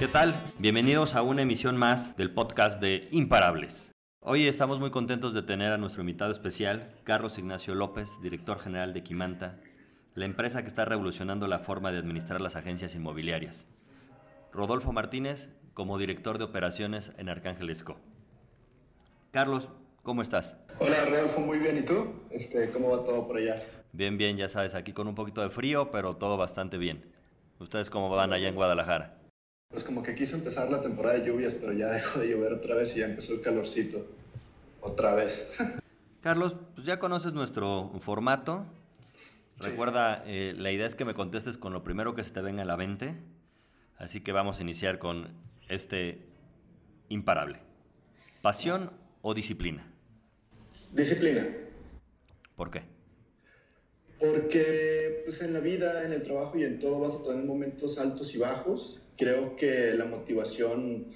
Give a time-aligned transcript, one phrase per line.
[0.00, 0.42] ¿Qué tal?
[0.58, 3.92] Bienvenidos a una emisión más del podcast de Imparables.
[4.20, 8.94] Hoy estamos muy contentos de tener a nuestro invitado especial, Carlos Ignacio López, director general
[8.94, 9.58] de Quimanta,
[10.14, 13.66] la empresa que está revolucionando la forma de administrar las agencias inmobiliarias.
[14.54, 17.98] Rodolfo Martínez, como director de operaciones en Arcángel Esco.
[19.32, 19.68] Carlos,
[20.02, 20.56] ¿cómo estás?
[20.78, 21.76] Hola Rodolfo, muy bien.
[21.76, 22.10] ¿Y tú?
[22.30, 23.62] Este, ¿Cómo va todo por allá?
[23.92, 27.04] Bien, bien, ya sabes, aquí con un poquito de frío, pero todo bastante bien.
[27.58, 29.19] ¿Ustedes cómo van allá en Guadalajara?
[29.70, 32.74] Pues como que quiso empezar la temporada de lluvias, pero ya dejó de llover otra
[32.74, 34.04] vez y ya empezó el calorcito.
[34.80, 35.56] Otra vez.
[36.20, 38.66] Carlos, pues ya conoces nuestro formato.
[39.58, 42.62] Recuerda, eh, la idea es que me contestes con lo primero que se te venga
[42.62, 43.14] a la mente.
[43.96, 45.28] Así que vamos a iniciar con
[45.68, 46.26] este
[47.08, 47.60] imparable.
[48.42, 48.90] ¿Pasión
[49.22, 49.86] o disciplina?
[50.92, 51.46] Disciplina.
[52.56, 52.82] ¿Por qué?
[54.20, 57.98] Porque pues, en la vida, en el trabajo y en todo vas a tener momentos
[57.98, 59.00] altos y bajos.
[59.16, 61.06] Creo que la motivación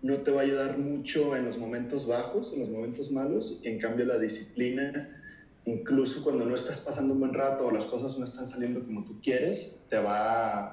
[0.00, 3.60] no te va a ayudar mucho en los momentos bajos, en los momentos malos.
[3.62, 5.22] Y en cambio la disciplina,
[5.66, 9.04] incluso cuando no estás pasando un buen rato o las cosas no están saliendo como
[9.04, 10.68] tú quieres, te va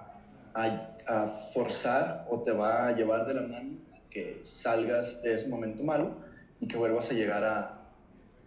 [0.54, 5.34] a, a forzar o te va a llevar de la mano a que salgas de
[5.34, 6.16] ese momento malo
[6.62, 7.82] y que vuelvas a llegar a,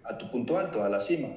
[0.05, 1.29] a tu punto alto, a la cima.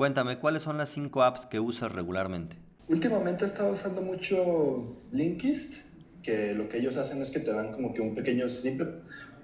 [0.00, 2.56] Cuéntame, ¿cuáles son las cinco apps que usas regularmente?
[2.88, 5.74] Últimamente he estado usando mucho Blinkist,
[6.22, 8.88] que lo que ellos hacen es que te dan como que un pequeño snippet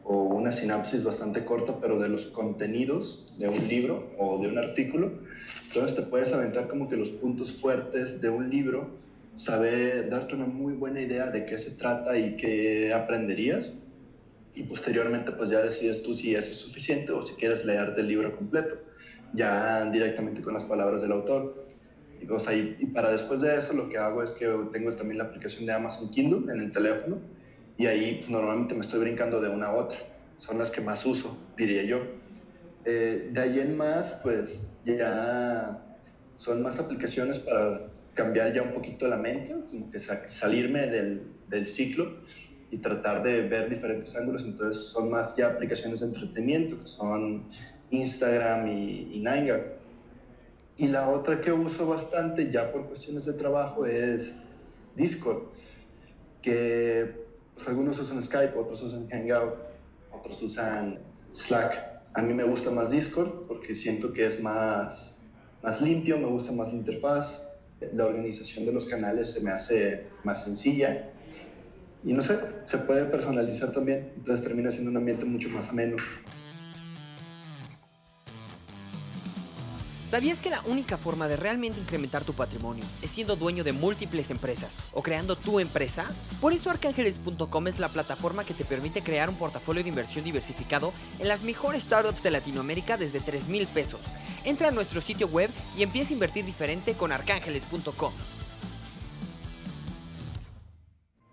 [0.04, 4.56] o una sinapsis bastante corta, pero de los contenidos de un libro o de un
[4.56, 5.12] artículo.
[5.66, 8.88] Entonces te puedes aventar como que los puntos fuertes de un libro,
[9.34, 13.74] saber darte una muy buena idea de qué se trata y qué aprenderías.
[14.56, 18.08] Y posteriormente pues ya decides tú si eso es suficiente o si quieres leerte el
[18.08, 18.78] libro completo
[19.32, 21.66] ya directamente con las palabras del autor.
[22.20, 25.18] Y, o sea, y, para después de eso lo que hago es que tengo también
[25.18, 27.20] la aplicación de Amazon Kindle en el teléfono
[27.76, 29.98] y ahí pues, normalmente me estoy brincando de una a otra.
[30.36, 32.00] Son las que más uso, diría yo.
[32.84, 35.82] Eh, de ahí en más, pues ya
[36.36, 41.66] son más aplicaciones para cambiar ya un poquito la mente, como que salirme del, del
[41.66, 42.16] ciclo
[42.70, 44.44] y tratar de ver diferentes ángulos.
[44.44, 47.44] Entonces son más ya aplicaciones de entretenimiento, que son
[47.90, 49.24] Instagram y, y
[50.76, 54.40] Y la otra que uso bastante ya por cuestiones de trabajo es
[54.96, 55.44] Discord,
[56.42, 59.54] que pues, algunos usan Skype, otros usan Hangout,
[60.10, 60.98] otros usan
[61.32, 61.96] Slack.
[62.14, 65.22] A mí me gusta más Discord porque siento que es más,
[65.62, 67.46] más limpio, me gusta más la interfaz,
[67.92, 71.12] la organización de los canales se me hace más sencilla
[72.06, 75.96] y no sé, se puede personalizar también, entonces termina siendo un ambiente mucho más ameno.
[80.08, 84.30] ¿Sabías que la única forma de realmente incrementar tu patrimonio es siendo dueño de múltiples
[84.30, 86.06] empresas o creando tu empresa?
[86.40, 90.92] Por eso arcángeles.com es la plataforma que te permite crear un portafolio de inversión diversificado
[91.18, 94.00] en las mejores startups de Latinoamérica desde 3 mil pesos.
[94.44, 98.12] Entra a nuestro sitio web y empieza a invertir diferente con arcángeles.com.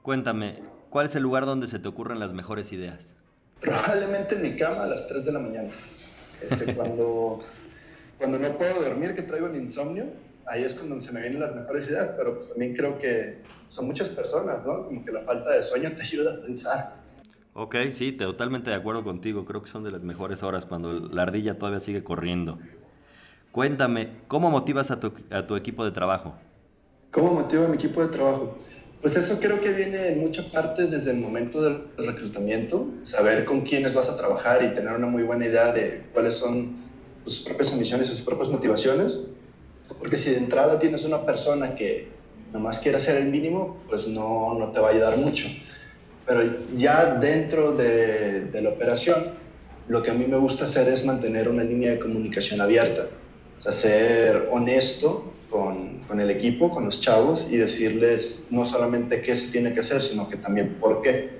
[0.03, 0.59] Cuéntame,
[0.89, 3.09] ¿cuál es el lugar donde se te ocurren las mejores ideas?
[3.61, 5.69] Probablemente en mi cama a las 3 de la mañana.
[6.41, 7.41] Este, cuando
[8.17, 10.05] cuando no puedo dormir, que traigo el insomnio,
[10.45, 13.87] ahí es cuando se me vienen las mejores ideas, pero pues también creo que son
[13.87, 14.83] muchas personas, ¿no?
[14.83, 16.95] Como que la falta de sueño te ayuda a pensar.
[17.53, 19.45] Ok, sí, totalmente de acuerdo contigo.
[19.45, 22.59] Creo que son de las mejores horas cuando la ardilla todavía sigue corriendo.
[23.53, 26.33] Cuéntame, ¿cómo motivas a tu, a tu equipo de trabajo?
[27.11, 28.57] ¿Cómo motivo a mi equipo de trabajo?
[29.03, 33.59] Pues eso creo que viene en mucha parte desde el momento del reclutamiento, saber con
[33.59, 36.77] quiénes vas a trabajar y tener una muy buena idea de cuáles son
[37.25, 39.25] sus propias ambiciones y sus propias motivaciones,
[39.99, 42.07] porque si de entrada tienes una persona que
[42.53, 45.49] nomás quiere hacer el mínimo, pues no, no te va a ayudar mucho.
[46.25, 46.41] Pero
[46.73, 49.33] ya dentro de, de, la operación,
[49.89, 53.09] lo que a mí me gusta hacer es mantener una línea de comunicación abierta,
[53.57, 59.19] o sea, ser honesto con, con el equipo, con los chavos y decirles no solamente
[59.21, 61.39] qué se tiene que hacer, sino que también por qué.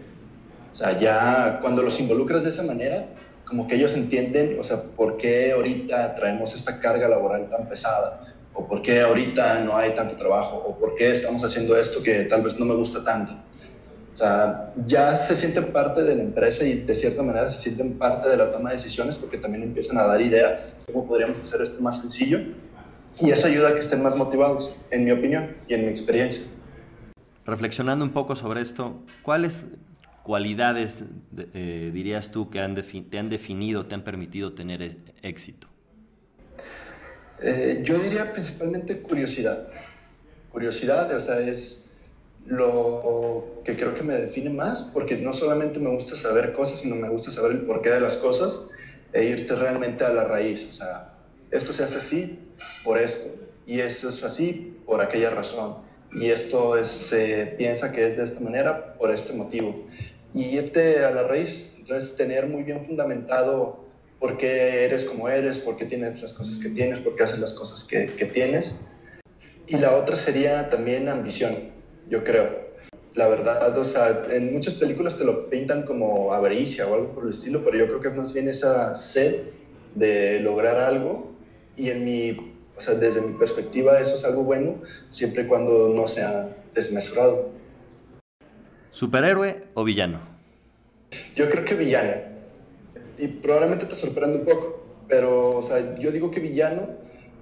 [0.71, 3.06] O sea, ya cuando los involucras de esa manera,
[3.45, 8.33] como que ellos entienden, o sea, por qué ahorita traemos esta carga laboral tan pesada,
[8.56, 12.24] o por qué ahorita no hay tanto trabajo, o por qué estamos haciendo esto que
[12.24, 13.31] tal vez no me gusta tanto.
[13.31, 18.00] O sea, ya se sienten parte de la empresa y de cierta manera se sienten
[18.00, 20.83] parte de la toma de decisiones porque también empiezan a dar ideas.
[20.92, 22.39] ¿Cómo podríamos hacer esto más sencillo?
[23.19, 26.44] Y eso ayuda a que estén más motivados, en mi opinión y en mi experiencia.
[27.45, 29.65] Reflexionando un poco sobre esto, ¿cuáles
[30.24, 31.04] cualidades
[31.54, 35.68] eh, dirías tú que han te han definido, te han permitido tener e-, éxito?
[37.42, 39.68] Eh, yo diría principalmente curiosidad.
[40.51, 41.92] Curiosidad, o sea, es
[42.45, 46.95] lo que creo que me define más, porque no solamente me gusta saber cosas, sino
[46.95, 48.68] me gusta saber el porqué de las cosas
[49.13, 50.68] e irte realmente a la raíz.
[50.69, 51.12] O sea,
[51.53, 52.39] esto se hace así
[52.83, 53.29] por esto,
[53.65, 55.77] y eso es así por aquella razón,
[56.11, 59.85] y esto se piensa que es de esta manera por este motivo.
[60.33, 63.83] Y irte a la raíz, entonces tener muy bien fundamentado
[64.19, 67.39] por qué eres como eres, por qué tienes las cosas que tienes, por qué haces
[67.39, 68.88] las cosas que, que tienes.
[69.67, 71.55] Y la otra sería también ambición,
[72.09, 72.63] yo creo.
[73.15, 77.23] La verdad, o sea, en muchas películas te lo pintan como avaricia o algo por
[77.25, 79.41] el estilo, pero yo creo que más bien esa sed
[79.94, 81.32] de lograr algo
[81.78, 82.31] y en mi,
[82.75, 87.50] o sea, desde mi perspectiva eso es algo bueno siempre y cuando no sea desmesurado.
[88.92, 90.20] ¿Superhéroe o villano?
[91.36, 92.34] Yo creo que villano.
[93.18, 96.88] Y probablemente te sorprende un poco, pero o sea, yo digo que villano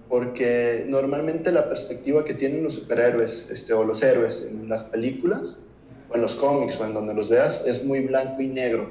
[0.10, 5.64] porque normalmente la perspectiva que tienen los superhéroes este, o los héroes en las películas
[6.10, 8.90] o en los cómics o en donde los veas es muy blanco y negro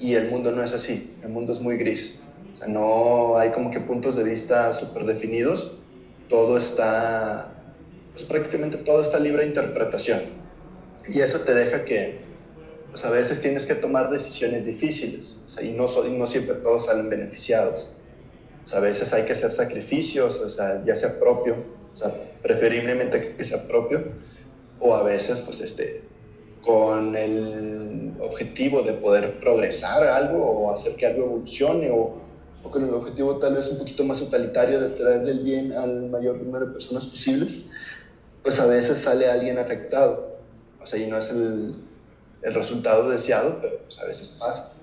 [0.00, 2.21] y el mundo no es así, el mundo es muy gris.
[2.52, 5.78] O sea, no hay como que puntos de vista súper definidos,
[6.28, 7.52] todo está,
[8.12, 10.20] pues prácticamente todo está libre de interpretación.
[11.08, 12.20] Y eso te deja que,
[12.90, 16.56] pues a veces tienes que tomar decisiones difíciles, o sea, y, no, y no siempre
[16.56, 17.90] todos salen beneficiados.
[18.64, 21.56] O sea, a veces hay que hacer sacrificios, o sea, ya sea propio,
[21.92, 24.04] o sea, preferiblemente que sea propio,
[24.78, 26.02] o a veces, pues, este,
[26.62, 32.20] con el objetivo de poder progresar algo o hacer que algo evolucione o,
[32.64, 36.10] o con el objetivo tal vez un poquito más totalitario de traerle el bien al
[36.10, 37.64] mayor número de personas posibles,
[38.42, 40.38] pues a veces sale alguien afectado.
[40.80, 41.74] O sea, y no es el,
[42.42, 44.74] el resultado deseado, pero pues a veces pasa.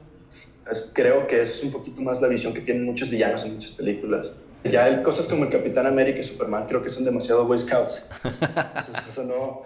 [0.59, 3.73] Entonces, creo que es un poquito más la visión que tienen muchos villanos en muchas
[3.73, 4.35] películas.
[4.65, 8.09] Ya cosas como el Capitán América y Superman creo que son demasiado Boy Scouts.
[8.23, 9.63] Entonces, eso no,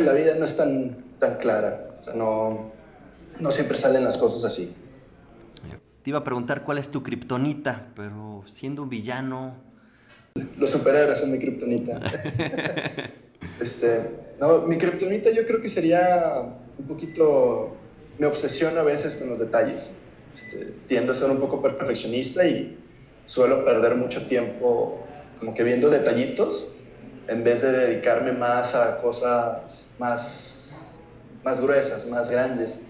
[0.04, 1.96] la vida no es tan, tan clara.
[2.00, 2.72] O sea, no,
[3.38, 4.74] no siempre salen las cosas así.
[6.02, 9.54] Te iba a preguntar cuál es tu kriptonita, pero siendo un villano.
[10.58, 12.00] Los superhéroes son mi kriptonita.
[13.60, 14.10] este,
[14.40, 16.42] no, mi kriptonita yo creo que sería
[16.76, 17.76] un poquito.
[18.18, 19.94] Me obsesiona a veces con los detalles.
[20.34, 22.78] Este, tiendo a ser un poco perfeccionista y
[23.26, 25.06] suelo perder mucho tiempo
[25.38, 26.74] como que viendo detallitos
[27.28, 30.70] en vez de dedicarme más a cosas más,
[31.44, 32.80] más gruesas, más grandes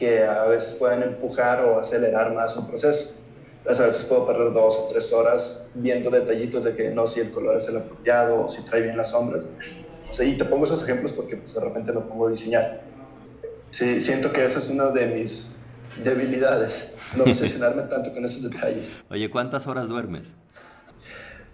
[0.00, 3.16] que a veces pueden empujar o acelerar más un proceso.
[3.58, 7.20] Entonces a veces puedo perder dos o tres horas viendo detallitos de que no, si
[7.20, 9.50] el color es el apropiado o si trae bien las sombras.
[10.10, 12.80] O sea, y te pongo esos ejemplos porque pues, de repente lo pongo a diseñar.
[13.68, 15.56] Sí, siento que eso es una de mis
[16.02, 19.04] debilidades, no obsesionarme tanto con esos detalles.
[19.10, 20.28] Oye, ¿cuántas horas duermes?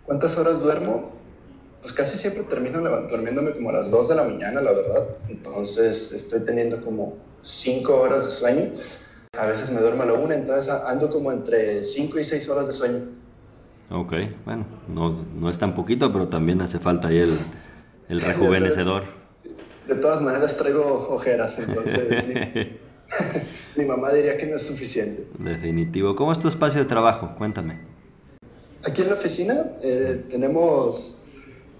[0.05, 1.11] ¿Cuántas horas duermo?
[1.81, 5.09] Pues casi siempre termino durmiéndome como a las 2 de la mañana, la verdad.
[5.29, 8.71] Entonces estoy teniendo como 5 horas de sueño.
[9.39, 12.67] A veces me duermo a la 1, entonces ando como entre 5 y 6 horas
[12.67, 13.01] de sueño.
[13.91, 17.39] Ok, bueno, no, no es tan poquito, pero también hace falta ahí el,
[18.09, 19.05] el rejuvenecedor.
[19.87, 22.35] De, de, todas maneras traigo ojeras, entonces mi,
[23.77, 25.27] mi mamá diría que no es suficiente.
[25.39, 26.17] Definitivo.
[26.17, 27.35] ¿Cómo es tu espacio de trabajo?
[27.37, 27.81] Cuéntame.
[28.85, 31.19] Aquí en la oficina eh, tenemos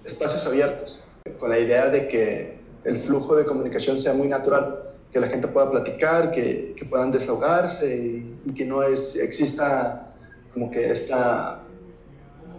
[0.05, 1.03] espacios abiertos,
[1.39, 4.79] con la idea de que el flujo de comunicación sea muy natural,
[5.17, 10.13] que la gente pueda platicar, que, que puedan desahogarse y, que no exista
[10.53, 11.63] como que esta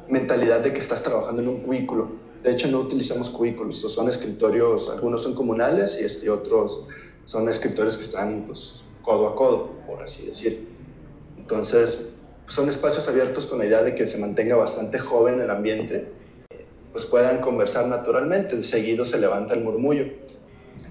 [0.09, 2.11] mentalidad de que estás trabajando en un cubículo.
[2.43, 6.87] De hecho, no utilizamos cubículos, son escritorios, algunos son comunales y este, otros
[7.25, 10.69] son escritorios que están pues, codo a codo, por así decir.
[11.37, 16.13] Entonces, son espacios abiertos con la idea de que se mantenga bastante joven el ambiente
[16.93, 18.61] pues puedan conversar naturalmente.
[18.65, 20.07] Seguido se levanta el murmullo.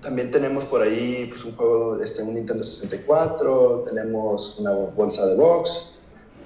[0.02, 5.36] También tenemos por ahí pues, un juego, este, un Nintendo 64, tenemos una bolsa de
[5.36, 6.00] box,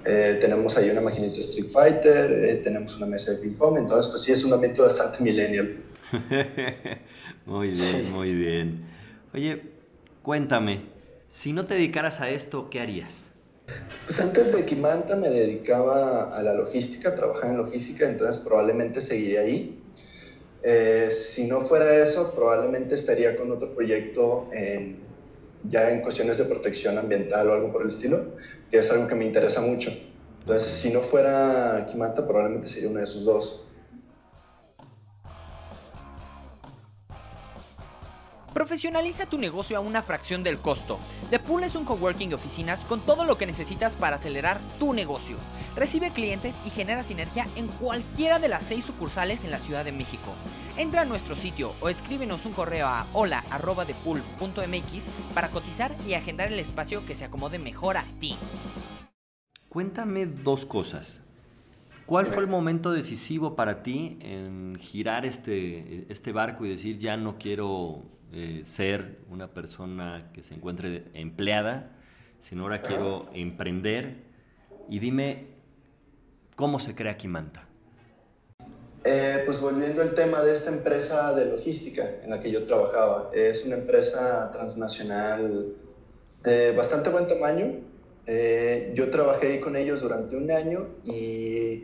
[0.05, 4.09] eh, tenemos ahí una maquinita Street Fighter, eh, tenemos una mesa de ping pong, entonces
[4.09, 5.77] pues sí es un ambiente bastante millennial.
[7.45, 8.09] muy bien, sí.
[8.11, 8.85] muy bien.
[9.33, 9.61] Oye,
[10.23, 10.81] cuéntame,
[11.29, 13.31] si no te dedicaras a esto, ¿qué harías?
[14.05, 19.41] Pues antes de Kimanta me dedicaba a la logística, trabajaba en logística, entonces probablemente seguiría
[19.41, 19.80] ahí.
[20.63, 24.99] Eh, si no fuera eso, probablemente estaría con otro proyecto en,
[25.63, 28.35] ya en cuestiones de protección ambiental o algo por el estilo,
[28.69, 29.91] que es algo que me interesa mucho.
[30.41, 33.67] Entonces, si no fuera Kimanta, probablemente sería uno de esos dos.
[38.53, 40.99] Profesionaliza tu negocio a una fracción del costo.
[41.29, 44.93] The Pool es un coworking de oficinas con todo lo que necesitas para acelerar tu
[44.93, 45.37] negocio.
[45.75, 49.93] Recibe clientes y genera sinergia en cualquiera de las seis sucursales en la Ciudad de
[49.93, 50.33] México.
[50.77, 56.59] Entra a nuestro sitio o escríbenos un correo a hola.depool.mx para cotizar y agendar el
[56.59, 58.35] espacio que se acomode mejor a ti.
[59.69, 61.21] Cuéntame dos cosas.
[62.05, 67.15] ¿Cuál fue el momento decisivo para ti en girar este, este barco y decir ya
[67.15, 71.93] no quiero eh, ser una persona que se encuentre empleada,
[72.41, 74.29] sino ahora quiero emprender?
[74.89, 75.60] Y dime,
[76.55, 77.67] ¿cómo se crea Kimanta?
[79.03, 83.31] Eh, pues volviendo al tema de esta empresa de logística en la que yo trabajaba,
[83.33, 85.73] es una empresa transnacional
[86.43, 87.79] de bastante buen tamaño.
[88.27, 91.83] Eh, yo trabajé con ellos durante un año y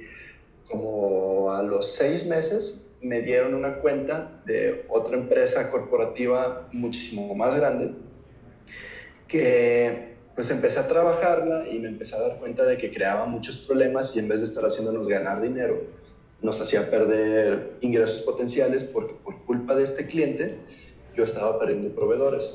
[0.69, 7.55] como a los seis meses me dieron una cuenta de otra empresa corporativa muchísimo más
[7.55, 7.93] grande
[9.27, 13.57] que pues empecé a trabajarla y me empecé a dar cuenta de que creaba muchos
[13.57, 15.81] problemas y en vez de estar haciéndonos ganar dinero,
[16.43, 20.59] nos hacía perder ingresos potenciales porque por culpa de este cliente
[21.15, 22.53] yo estaba perdiendo proveedores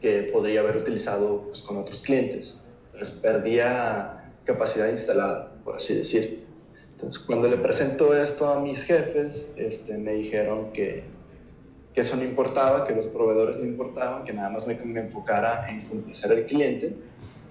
[0.00, 2.58] que podría haber utilizado pues, con otros clientes.
[2.86, 6.46] Entonces perdía capacidad instalada, por así decir.
[6.94, 11.04] Entonces cuando le presento esto a mis jefes, este, me dijeron que,
[11.94, 15.68] que eso no importaba, que los proveedores no importaban, que nada más me, me enfocara
[15.68, 16.96] en complacer al cliente.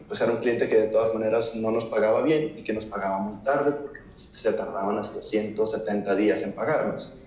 [0.08, 2.86] pues era un cliente que de todas maneras no nos pagaba bien y que nos
[2.86, 7.22] pagaba muy tarde porque se tardaban hasta 170 días en pagarnos,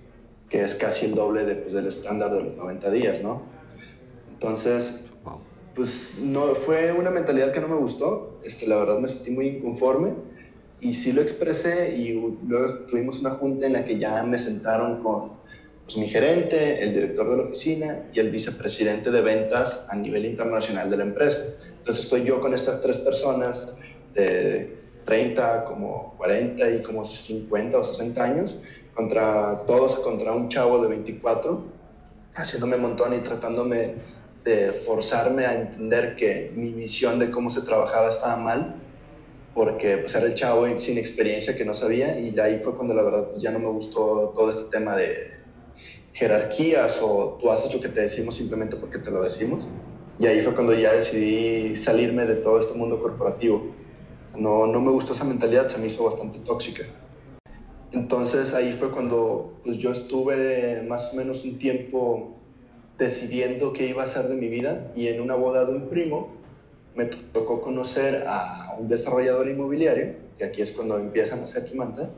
[0.49, 3.43] que es casi el doble de, pues, del estándar de los 90 días, ¿no?
[4.33, 5.07] Entonces,
[5.75, 9.49] pues no, fue una mentalidad que no me gustó, este, la verdad me sentí muy
[9.49, 10.13] inconforme
[10.81, 12.13] y sí lo expresé y
[12.47, 15.33] luego tuvimos una junta en la que ya me sentaron con
[15.85, 20.25] pues, mi gerente, el director de la oficina y el vicepresidente de ventas a nivel
[20.25, 21.41] internacional de la empresa.
[21.79, 23.77] Entonces estoy yo con estas tres personas
[24.15, 28.63] de 30, como 40 y como 50 o 60 años,
[28.95, 31.63] contra todos, contra un chavo de 24,
[32.35, 33.97] haciéndome un montón y tratándome
[34.45, 38.77] de forzarme a entender que mi visión de cómo se trabajaba estaba mal,
[39.55, 42.95] porque pues, era el chavo sin experiencia que no sabía, y de ahí fue cuando
[42.95, 45.34] la verdad pues, ya no me gustó todo este tema de
[46.15, 49.69] jerarquías o tú haces lo que te decimos simplemente porque te lo decimos.
[50.19, 53.75] Y ahí fue cuando ya decidí salirme de todo este mundo corporativo
[54.37, 56.85] no, no me gustó esa mentalidad, se me hizo bastante tóxica.
[57.93, 62.41] Entonces ahí fue cuando pues, yo estuve más o menos un tiempo
[62.99, 66.35] decidiendo qué iba a hacer de mi vida y en una boda de un primo
[66.95, 72.11] me tocó conocer a un desarrollador inmobiliario, que aquí es cuando empiezan a hacer Kimanta.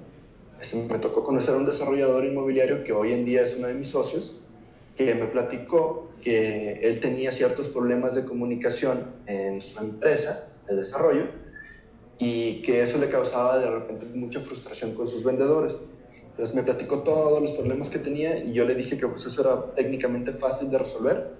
[0.88, 3.88] Me tocó conocer a un desarrollador inmobiliario que hoy en día es uno de mis
[3.88, 4.40] socios,
[4.96, 11.26] que me platicó que él tenía ciertos problemas de comunicación en su empresa de desarrollo
[12.18, 15.76] y que eso le causaba de repente mucha frustración con sus vendedores.
[16.30, 19.42] Entonces me platicó todos los problemas que tenía y yo le dije que pues eso
[19.42, 21.34] era técnicamente fácil de resolver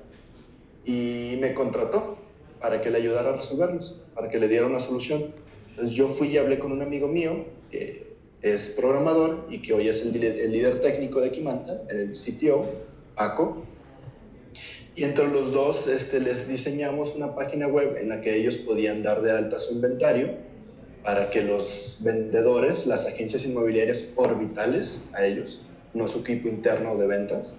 [0.85, 2.18] y me contrató
[2.61, 5.32] para que le ayudara a resolverlos, para que le diera una solución.
[5.70, 8.15] Entonces yo fui y hablé con un amigo mío que
[8.53, 12.67] es programador y que hoy es el, líder técnico de Kimanta, el CTO,
[13.15, 13.62] Paco,
[14.95, 19.03] y entre los dos este, les diseñamos una página web en la que ellos podían
[19.03, 20.35] dar de alta su inventario
[21.05, 25.62] para que los vendedores, las agencias inmobiliarias orbitales a ellos,
[25.93, 27.55] no su equipo interno de ventas,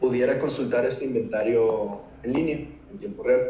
[0.00, 2.56] pudiera consultar este inventario en línea,
[2.92, 3.42] en tiempo real.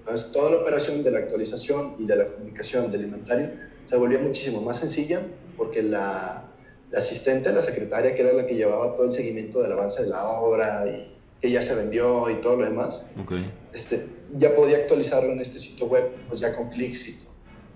[0.00, 3.52] Entonces, toda la operación de la actualización y de la comunicación del inventario
[3.84, 5.22] se volvía muchísimo más sencilla
[5.56, 6.44] porque la,
[6.90, 10.10] la asistente, la secretaria, que era la que llevaba todo el seguimiento del avance de
[10.10, 13.52] la obra y que ya se vendió y todo lo demás, okay.
[13.72, 14.06] este,
[14.38, 17.20] ya podía actualizarlo en este sitio web, pues ya con clics y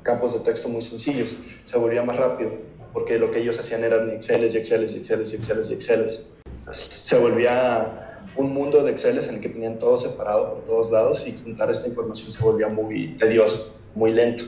[0.03, 2.53] campos de texto muy sencillos, se volvía más rápido,
[2.93, 6.29] porque lo que ellos hacían eran Exceles y Exceles y Exceles y Exceles y Exceles.
[6.71, 11.27] Se volvía un mundo de Exceles en el que tenían todo separado por todos lados
[11.27, 14.45] y juntar esta información se volvía muy tedioso, muy lento.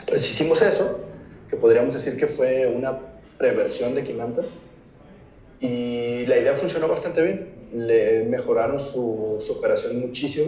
[0.00, 1.00] Entonces hicimos eso,
[1.48, 2.98] que podríamos decir que fue una
[3.38, 4.42] preversión de Kimanta,
[5.60, 7.54] y la idea funcionó bastante bien.
[7.72, 10.46] Le mejoraron su, su operación muchísimo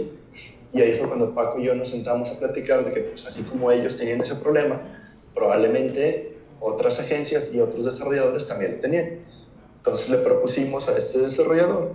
[0.72, 3.42] y ahí fue cuando Paco y yo nos sentamos a platicar de que, pues, así
[3.44, 4.80] como ellos tenían ese problema,
[5.34, 9.20] probablemente otras agencias y otros desarrolladores también lo tenían.
[9.78, 11.92] Entonces le propusimos a este desarrollador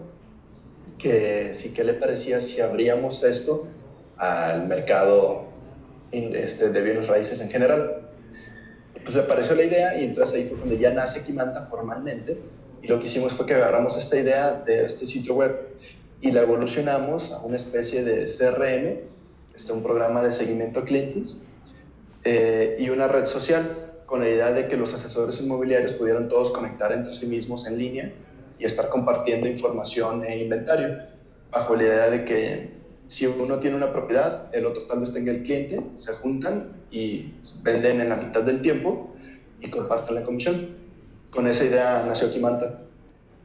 [0.97, 3.67] que sí que le parecía si abríamos esto
[4.17, 5.45] al mercado
[6.11, 8.02] este, de bienes raíces en general.
[9.03, 12.37] Pues le pareció la idea y entonces ahí fue cuando ya nace Kimanta formalmente
[12.81, 15.69] y lo que hicimos fue que agarramos esta idea de este sitio web
[16.21, 19.09] y la evolucionamos a una especie de CRM,
[19.53, 21.41] este, un programa de seguimiento a clientes
[22.23, 26.51] eh, y una red social con la idea de que los asesores inmobiliarios pudieran todos
[26.51, 28.13] conectar entre sí mismos en línea
[28.59, 30.97] y estar compartiendo información e inventario,
[31.51, 32.72] bajo la idea de que
[33.07, 37.33] si uno tiene una propiedad, el otro tal vez tenga el cliente, se juntan y
[37.61, 39.15] venden en la mitad del tiempo
[39.61, 40.69] y comparten la comisión.
[41.29, 42.81] Con esa idea nació Kimanta.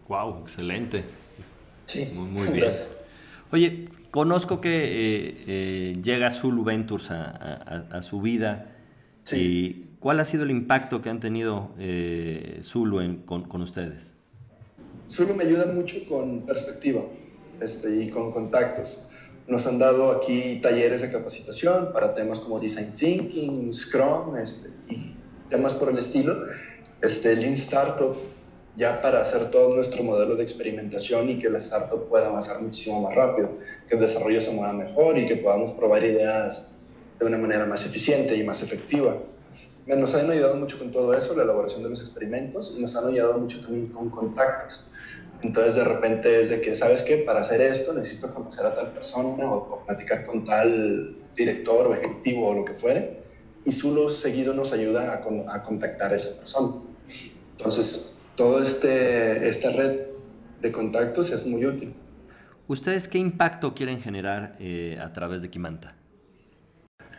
[0.09, 1.05] Wow, excelente.
[1.87, 2.69] Sí, muy, muy bien.
[3.51, 8.75] Oye, conozco que eh, eh, llega Zulu Ventures a, su vida.
[9.25, 9.37] Sí.
[9.37, 14.13] Y ¿Cuál ha sido el impacto que han tenido eh, Zulu con, con, ustedes?
[15.11, 17.03] Zulu me ayuda mucho con perspectiva
[17.61, 19.08] este, y con contactos.
[19.49, 25.17] Nos han dado aquí talleres de capacitación para temas como Design Thinking, Scrum este, y
[25.49, 26.45] temas por el estilo.
[27.01, 28.15] Este, Lean Startup,
[28.77, 33.01] ya para hacer todo nuestro modelo de experimentación y que la startup pueda avanzar muchísimo
[33.01, 33.57] más rápido,
[33.89, 36.75] que el desarrollo se mueva mejor y que podamos probar ideas
[37.19, 39.17] de una manera más eficiente y más efectiva.
[39.87, 43.07] Nos han ayudado mucho con todo eso, la elaboración de los experimentos, y nos han
[43.07, 44.85] ayudado mucho también con contactos.
[45.43, 47.19] Entonces, de repente es de que, ¿sabes qué?
[47.19, 52.49] Para hacer esto necesito conocer a tal persona o, platicar con tal director o ejecutivo
[52.49, 53.21] o lo que fuere.
[53.65, 56.83] Y Zulu seguido nos ayuda a, a contactar a esa persona.
[57.53, 60.01] Entonces, toda este, esta red
[60.61, 61.95] de contactos es muy útil.
[62.67, 65.95] ¿Ustedes qué impacto quieren generar eh, a través de Kimanta?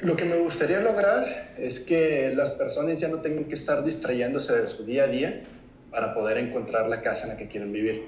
[0.01, 4.61] Lo que me gustaría lograr es que las personas ya no tengan que estar distrayéndose
[4.61, 5.43] de su día a día
[5.91, 8.08] para poder encontrar la casa en la que quieren vivir.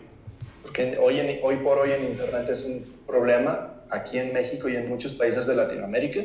[0.61, 4.75] Porque hoy, en, hoy por hoy en Internet es un problema aquí en México y
[4.75, 6.21] en muchos países de Latinoamérica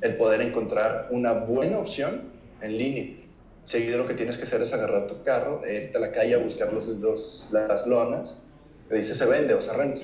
[0.00, 2.22] el poder encontrar una buena opción
[2.62, 3.16] en línea.
[3.64, 6.34] Seguido lo que tienes que hacer es agarrar tu carro, e irte a la calle
[6.34, 8.42] a buscar los, los, las lonas
[8.88, 10.00] que dice se vende o se renta.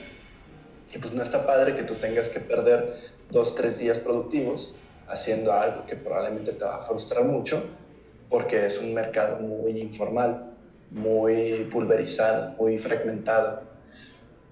[0.95, 2.95] Y pues no está padre que tú tengas que perder
[3.31, 4.75] dos, tres días productivos
[5.09, 7.63] haciendo algo que probablemente te va a frustrar mucho
[8.29, 10.56] porque es un mercado muy informal,
[10.91, 13.63] muy pulverizado, muy fragmentado.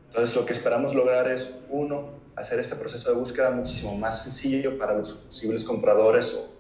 [0.09, 4.79] Entonces lo que esperamos lograr es, uno, hacer este proceso de búsqueda muchísimo más sencillo
[4.79, 6.55] para los posibles compradores o,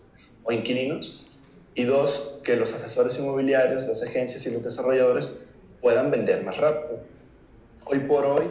[0.45, 1.25] o inquilinos.
[1.75, 5.33] Y dos, que los asesores inmobiliarios, las agencias y los desarrolladores
[5.81, 7.01] puedan vender más rápido.
[7.87, 8.51] Hoy por hoy,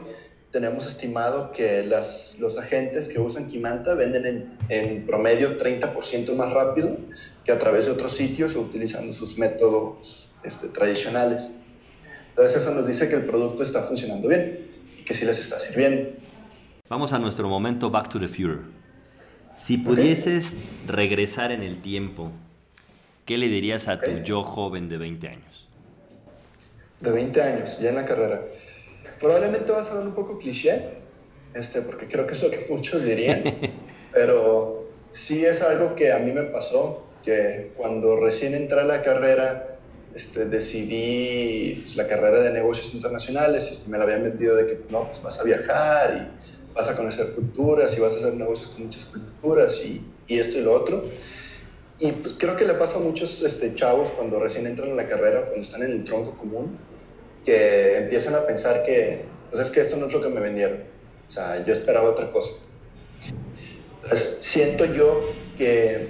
[0.51, 6.53] tenemos estimado que las, los agentes que usan Kimanta venden en, en promedio 30% más
[6.53, 6.95] rápido
[7.43, 11.51] que a través de otros sitios utilizando sus métodos este, tradicionales.
[12.29, 14.67] Entonces eso nos dice que el producto está funcionando bien
[14.99, 16.09] y que sí les está sirviendo.
[16.89, 18.61] Vamos a nuestro momento Back to the Future.
[19.55, 22.31] Si pudieses regresar en el tiempo,
[23.25, 25.67] ¿qué le dirías a tu yo joven de 20 años?
[26.99, 28.41] De 20 años, ya en la carrera.
[29.19, 30.81] Probablemente va a sonar un poco cliché,
[31.53, 33.43] este, porque creo que es lo que muchos dirían,
[34.11, 39.01] pero sí es algo que a mí me pasó, que cuando recién entré a la
[39.01, 39.72] carrera,
[40.15, 44.79] este, decidí pues, la carrera de negocios internacionales y me la habían vendido de que
[44.89, 48.69] no, pues vas a viajar y vas a conocer culturas y vas a hacer negocios
[48.69, 51.03] con muchas culturas y, y esto y lo otro.
[51.99, 55.07] Y pues creo que le pasa a muchos este, chavos cuando recién entran en la
[55.07, 56.77] carrera, cuando están en el tronco común,
[57.45, 60.83] que empiezan a pensar que, pues es que esto no es lo que me vendieron.
[61.27, 62.65] O sea, yo esperaba otra cosa.
[64.03, 66.09] Entonces, siento yo que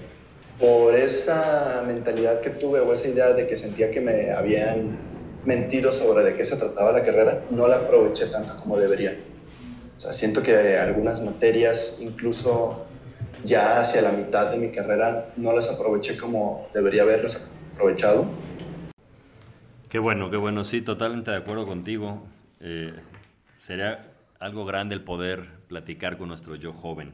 [0.63, 4.97] por esa mentalidad que tuve o esa idea de que sentía que me habían
[5.43, 9.13] mentido sobre de qué se trataba la carrera, no la aproveché tanto como debería.
[9.97, 12.85] O sea, siento que algunas materias, incluso
[13.43, 18.25] ya hacia la mitad de mi carrera, no las aproveché como debería haberlas aprovechado
[19.89, 20.63] Qué bueno, qué bueno.
[20.63, 22.23] Sí, totalmente de acuerdo contigo.
[22.61, 22.89] Eh,
[23.57, 27.13] sería algo grande el poder platicar con nuestro yo joven.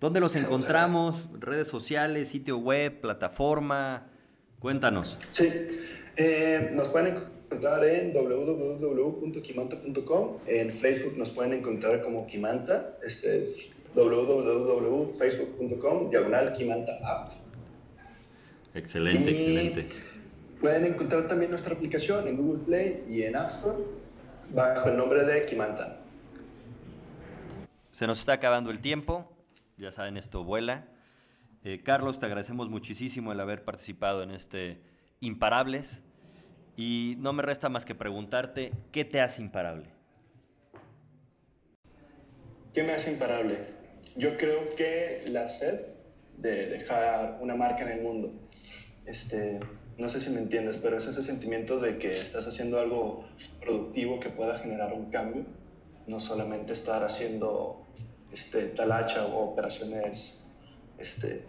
[0.00, 1.28] ¿Dónde los encontramos?
[1.38, 4.06] ¿Redes sociales, sitio web, plataforma?
[4.58, 5.18] Cuéntanos.
[5.30, 5.52] Sí,
[6.16, 10.38] eh, nos pueden encontrar en www.kimanta.com.
[10.46, 13.46] En Facebook nos pueden encontrar como Kimanta, este,
[13.94, 17.32] www.facebook.com, diagonal Kimanta App.
[18.74, 19.86] Excelente, excelente.
[20.60, 23.76] Pueden encontrar también nuestra aplicación en Google Play y en App Store
[24.54, 25.98] bajo el nombre de Kimanta.
[27.92, 29.28] Se nos está acabando el tiempo,
[29.80, 30.86] ya saben, esto vuela.
[31.64, 34.80] Eh, Carlos, te agradecemos muchísimo el haber participado en este
[35.20, 36.00] Imparables
[36.76, 39.90] y no me resta más que preguntarte, ¿qué te hace imparable?
[42.72, 43.58] ¿Qué me hace imparable?
[44.16, 45.84] Yo creo que la sed
[46.38, 48.32] de dejar una marca en el mundo.
[49.04, 49.60] Este,
[49.98, 53.28] no sé si me entiendes, pero es ese sentimiento de que estás haciendo algo
[53.60, 55.44] productivo que pueda generar un cambio,
[56.06, 57.86] no solamente estar haciendo
[58.32, 60.40] este, talacha o operaciones
[60.98, 61.44] este,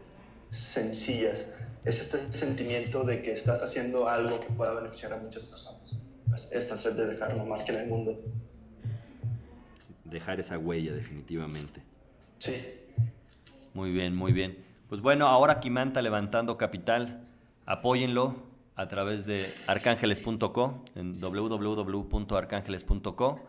[0.49, 1.51] sencillas.
[1.83, 5.99] Es este sentimiento de que estás haciendo algo que pueda beneficiar a muchas personas.
[6.27, 8.19] Pues esta sed de dejar una marca en el mundo.
[10.05, 11.81] Dejar esa huella, definitivamente.
[12.39, 12.55] Sí.
[13.73, 14.63] Muy bien, muy bien.
[14.89, 17.23] Pues bueno, ahora Quimanta levantando capital,
[17.65, 18.35] apóyenlo
[18.75, 23.39] a través de arcángeles.co, en www.arcángeles.co.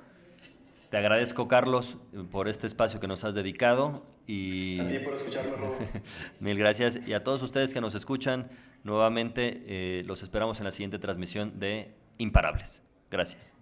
[0.93, 1.97] Te agradezco, Carlos,
[2.31, 4.05] por este espacio que nos has dedicado.
[4.27, 4.79] Y...
[4.79, 5.57] A ti por escucharme.
[6.41, 7.09] Mil gracias.
[7.09, 8.51] Y a todos ustedes que nos escuchan,
[8.85, 12.83] nuevamente eh, los esperamos en la siguiente transmisión de Imparables.
[13.11, 13.55] Gracias.